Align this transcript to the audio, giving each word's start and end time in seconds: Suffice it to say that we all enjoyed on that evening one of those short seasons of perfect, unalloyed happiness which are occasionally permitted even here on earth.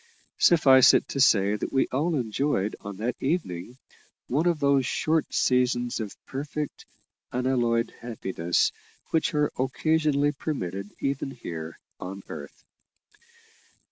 Suffice 0.39 0.95
it 0.95 1.07
to 1.09 1.19
say 1.19 1.55
that 1.55 1.71
we 1.71 1.85
all 1.91 2.15
enjoyed 2.15 2.75
on 2.81 2.97
that 2.97 3.15
evening 3.21 3.77
one 4.27 4.47
of 4.47 4.59
those 4.59 4.83
short 4.83 5.31
seasons 5.31 5.99
of 5.99 6.17
perfect, 6.25 6.87
unalloyed 7.31 7.93
happiness 7.99 8.71
which 9.11 9.35
are 9.35 9.51
occasionally 9.59 10.31
permitted 10.31 10.89
even 11.01 11.29
here 11.29 11.77
on 11.99 12.23
earth. 12.29 12.63